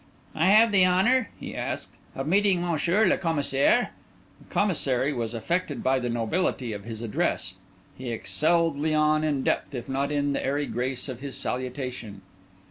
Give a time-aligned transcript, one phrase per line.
[0.33, 2.71] "I have the honour," he asked, "of meeting M.
[2.71, 3.91] le Commissaire?"
[4.39, 7.53] The Commissary was affected by the nobility of his address.
[7.95, 12.23] He excelled Léon in the depth if not in the airy grace of his salutation.